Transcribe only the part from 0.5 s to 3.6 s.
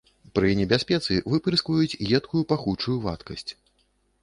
небяспецы выпырскваюць едкую, пахучую вадкасць.